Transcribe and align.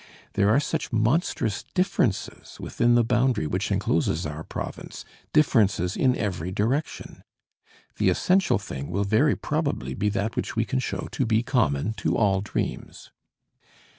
There 0.33 0.49
are 0.49 0.59
such 0.59 0.91
monstrous 0.91 1.61
differences 1.75 2.57
within 2.59 2.95
the 2.95 3.03
boundary 3.03 3.45
which 3.45 3.69
encloses 3.71 4.25
our 4.25 4.43
province, 4.43 5.05
differences 5.31 5.95
in 5.95 6.15
every 6.15 6.51
direction. 6.51 7.23
The 7.99 8.09
essential 8.09 8.57
thing 8.57 8.89
will 8.89 9.03
very 9.03 9.35
probably 9.35 9.93
be 9.93 10.09
that 10.09 10.35
which 10.35 10.55
we 10.55 10.65
can 10.65 10.79
show 10.79 11.07
to 11.11 11.23
be 11.27 11.43
common 11.43 11.93
to 11.99 12.17
all 12.17 12.41
dreams. 12.41 13.11